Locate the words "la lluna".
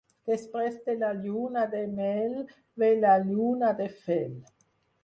1.01-1.67, 3.05-3.73